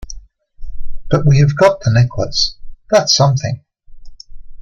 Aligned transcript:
But 1.11 1.27
we 1.27 1.37
have 1.41 1.55
got 1.55 1.81
the 1.81 1.91
necklace— 1.93 2.55
that's 2.89 3.15
something. 3.15 3.63